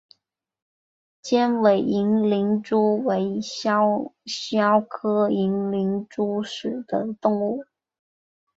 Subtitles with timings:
[1.21, 7.63] 尖尾银鳞蛛为肖峭科银鳞蛛属的动物。